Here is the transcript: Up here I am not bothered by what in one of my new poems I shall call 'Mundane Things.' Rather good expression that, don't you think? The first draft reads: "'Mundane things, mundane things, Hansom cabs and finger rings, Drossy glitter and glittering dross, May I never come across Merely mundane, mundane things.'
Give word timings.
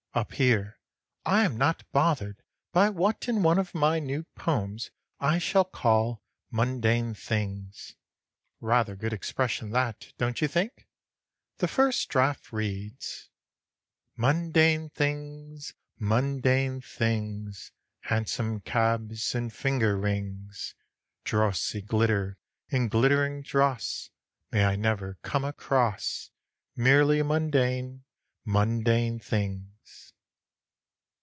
Up 0.13 0.33
here 0.33 0.77
I 1.25 1.45
am 1.45 1.57
not 1.57 1.89
bothered 1.93 2.43
by 2.73 2.89
what 2.89 3.29
in 3.29 3.43
one 3.43 3.57
of 3.57 3.73
my 3.73 3.97
new 3.99 4.23
poems 4.35 4.91
I 5.21 5.37
shall 5.37 5.63
call 5.63 6.21
'Mundane 6.51 7.13
Things.' 7.13 7.95
Rather 8.59 8.97
good 8.97 9.13
expression 9.13 9.69
that, 9.69 10.11
don't 10.17 10.41
you 10.41 10.49
think? 10.49 10.85
The 11.59 11.69
first 11.69 12.09
draft 12.09 12.51
reads: 12.51 13.29
"'Mundane 14.17 14.89
things, 14.89 15.75
mundane 15.97 16.81
things, 16.81 17.71
Hansom 18.01 18.59
cabs 18.59 19.33
and 19.33 19.53
finger 19.53 19.95
rings, 19.97 20.75
Drossy 21.23 21.81
glitter 21.81 22.37
and 22.69 22.91
glittering 22.91 23.43
dross, 23.43 24.09
May 24.51 24.65
I 24.65 24.75
never 24.75 25.19
come 25.23 25.45
across 25.45 26.31
Merely 26.75 27.21
mundane, 27.23 28.03
mundane 28.43 29.17
things.' 29.19 29.69